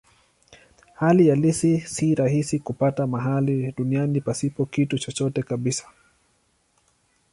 Hali 0.93 1.29
halisi 1.29 1.81
si 1.81 2.15
rahisi 2.15 2.59
kupata 2.59 3.07
mahali 3.07 3.71
duniani 3.77 4.21
pasipo 4.21 4.65
kitu 4.65 4.99
chochote 4.99 5.43
kabisa. 5.43 5.87